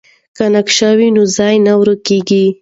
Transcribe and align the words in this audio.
که 0.35 0.43
نقشه 0.55 0.89
وي 0.97 1.09
نو 1.15 1.23
ځای 1.37 1.55
نه 1.65 1.73
ورکېږي. 1.79 2.45